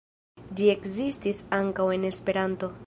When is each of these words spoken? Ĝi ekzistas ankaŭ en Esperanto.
Ĝi 0.59 0.69
ekzistas 0.75 1.43
ankaŭ 1.59 1.89
en 1.99 2.13
Esperanto. 2.15 2.77